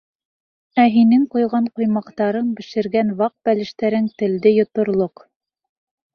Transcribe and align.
Ә 0.83 0.85
һинең 0.95 1.27
ҡойған 1.35 1.67
ҡоймаҡтарың, 1.79 2.49
бешергән 2.61 3.13
ваҡ 3.21 3.35
бәлештәрең 3.51 4.09
телде 4.25 4.57
йоторлоҡ. 4.59 5.25